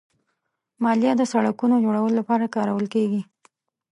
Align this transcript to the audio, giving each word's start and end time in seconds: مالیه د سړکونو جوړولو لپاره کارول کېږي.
مالیه 0.83 1.13
د 1.17 1.21
سړکونو 1.33 1.75
جوړولو 1.85 2.17
لپاره 2.19 2.45
کارول 2.55 2.85
کېږي. 2.93 3.21